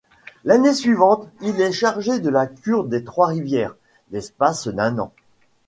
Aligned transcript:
L'année 0.45 0.73
suivante, 0.73 1.27
il 1.41 1.61
est 1.61 1.71
chargé 1.71 2.19
de 2.19 2.29
la 2.31 2.47
cure 2.47 2.85
des 2.85 3.03
Trois-Rivières, 3.03 3.75
l'espace 4.09 4.67
d'un 4.67 4.97
an. 4.97 5.13